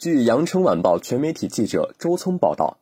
[0.00, 2.78] 据羊城晚报全媒体记者周聪报道，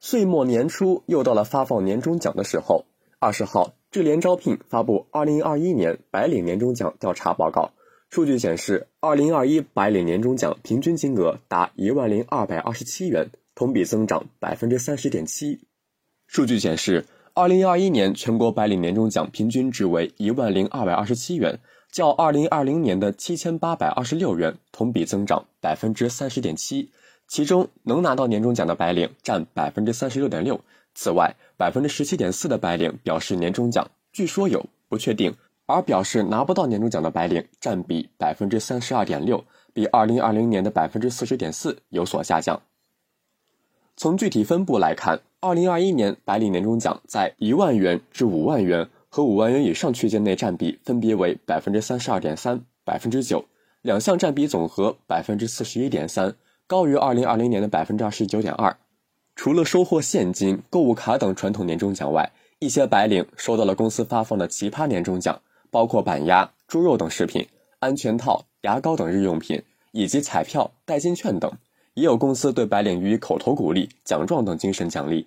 [0.00, 2.86] 岁末年初又到了发放年终奖的时候。
[3.18, 7.72] 二十号，智联招聘发布二零二一年白领年终奖调查报告，
[8.08, 15.60] 数据显示，二零二一白领年终奖平均金额达一万零二百二十七元，同比增长百分之三十点七。
[16.26, 17.04] 数据显示，
[17.34, 21.60] 二零二一年全国白领年终奖平均值为一万零二百二十七元。
[21.92, 26.90] 较二零二零年的七千八百二十六元同比增长百分之三十点七，
[27.28, 30.58] 其中能拿到年终奖的白领占百分之三十六点六。
[30.94, 35.34] 此外，百分之十七点四的白领表示年终奖据说有不确定，
[35.66, 42.62] 而表示拿不到年终奖的白领占比百分之三十二点六，比二零二零年的百分之四十点四有所下降。
[43.98, 48.88] 从具体分布来看，二零二一年白领年终奖在一万元至五万元。
[49.14, 53.44] 和五万元以上区间内占比分别为百分之三十二点三、百分之九，
[53.82, 56.34] 两项占比总和百分之四十一点三，
[56.66, 58.74] 高于二零二零年的百分之二十九点二。
[59.36, 67.46] 除了收获现金、购物卡等传统年终奖外，一些白领收到了公司发放的奇葩年终奖，包括板鸭、猪肉等食品、
[67.80, 71.52] 安全套、牙膏等日用品，以及彩票、代金券等。
[71.92, 75.26] 也有公司对白领予以口头鼓励、奖状等精神奖励。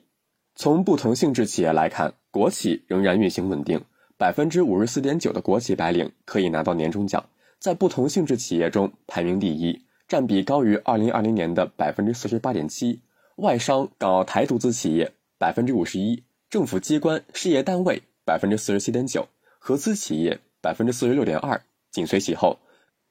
[0.55, 2.13] 从不同性质企业来看。
[2.31, 3.81] 国企仍然运行稳定，
[4.17, 7.23] 百分之五十四点九的国企白领可以拿到年终奖，
[7.59, 12.99] 在不同性质企业中排名第一，占比高于二零二零年的百分之四十八点七。
[13.37, 19.25] 外商、港澳台独资企业百分之五十一，政府机关、事业单位百分之四十七点九，
[19.57, 22.59] 合资企业百分之四十六点二，紧随其后。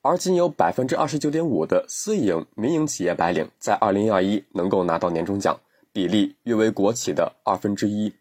[0.03, 5.59] 而仅有百分之二十九点五的私营、民营企业白领在二零二一能够拿到年终奖，
[5.95, 8.13] 比例约为国企的二分之一。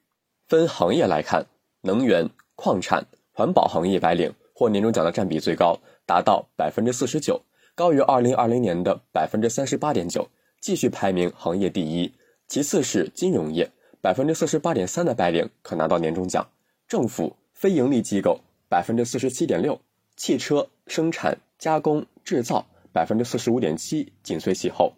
[0.48, 1.48] 分行业来看，
[1.82, 7.42] 能源、矿产、环保行业白领获年终奖的占比最高，达到百分之四十九，
[7.74, 10.30] 高于二零二零年的百分之三十八点九，
[10.62, 12.14] 继续排名行业第一。
[12.48, 16.48] 其次是金融业，百分之四十八点三的白领可拿到年终奖。
[16.88, 18.40] 政府、非盈利机构
[18.70, 19.82] 百分之四十七点六，
[20.16, 24.94] 汽车生产加工制造百分之四十五点七紧随其后。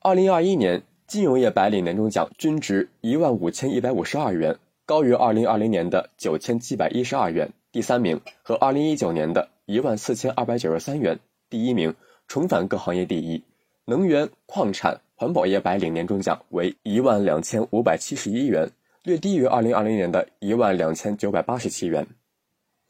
[0.00, 4.56] 二零二一年金融业白领年终奖均值一万五千一百五十二元。
[4.86, 11.92] 高于二零二零年的九千七百一十二元，第三名和二零一九年的一万四千二百九十三元，第一名
[12.28, 13.42] 重返各行业第一。
[13.86, 18.70] 能源、矿产、环保业白领年终奖为一万两千五百七十一元，
[19.02, 22.06] 略低于二零二零年的一万两千九百八十七元。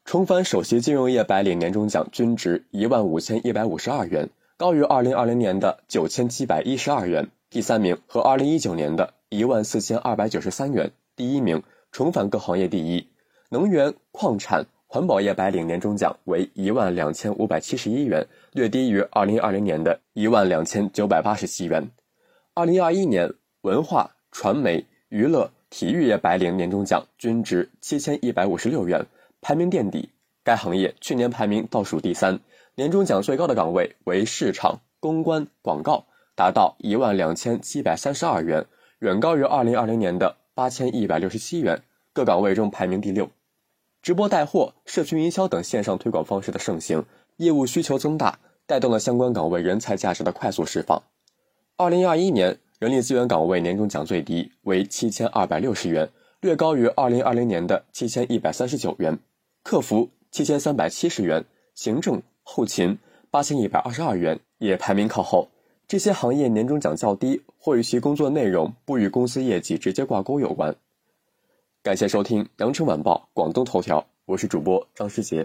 [0.04, 11.60] 重返首席金融业白领年终奖均值一万五千一百五十二元，高于二零二零年的九千七百一十二元，第三名和二零一九年的一万四千二百九十三元，第一名。
[11.90, 13.08] 重返各行业第一，
[13.48, 21.90] 能源、矿产、环保业白领年终奖为一万两千五百七十一元，略低于二零二零年的一万两千九百八十七元。
[22.54, 29.04] 二零二一年文化传媒娱乐体育业白领年终奖均值七千一百五十六元，
[29.40, 30.10] 排名垫底。
[30.44, 32.38] 该行业去年排名倒数第三，
[32.76, 36.06] 年终奖最高的岗位为市场、公关、广告，
[36.40, 38.64] 达到一万两千七百三十二元，
[39.00, 40.38] 远高于二零二零年的。
[40.54, 41.82] 八千一百六十七元，
[42.14, 43.28] 各岗位中排名第六。
[44.00, 47.04] 直播带货、社区营销等线上推广方式的盛行，
[47.36, 51.02] 业务需求增大，带动了相关岗位人才价值的快速释放。
[51.76, 56.08] 二零二一年人力资源岗位年终奖最低为七千二百六十元，
[56.40, 59.18] 略高于二零二零年的七千一百三十九元。
[59.62, 62.98] 客服七千三百七十元，行政后勤
[63.30, 65.48] 八千一百二十二元，也排名靠后。
[65.90, 70.72] 这些行业年终奖较低，或与其工作内容不与公司业绩直接挂钩有关。
[71.82, 75.44] 感谢收听《羊城晚报广东头条》，我是主播张世杰。